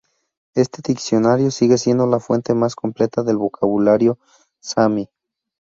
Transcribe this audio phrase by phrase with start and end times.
[0.55, 4.17] Este diccionario sigue siendo la fuente más completa del vocabulario
[4.59, 5.07] saami.